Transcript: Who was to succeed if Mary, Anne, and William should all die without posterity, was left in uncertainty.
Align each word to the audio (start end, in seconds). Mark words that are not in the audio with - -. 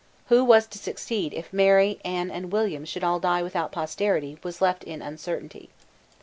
Who 0.29 0.43
was 0.43 0.65
to 0.65 0.79
succeed 0.79 1.31
if 1.31 1.53
Mary, 1.53 1.99
Anne, 2.03 2.31
and 2.31 2.51
William 2.51 2.85
should 2.85 3.03
all 3.03 3.19
die 3.19 3.43
without 3.43 3.71
posterity, 3.71 4.39
was 4.41 4.59
left 4.59 4.83
in 4.83 4.99
uncertainty. 4.99 5.69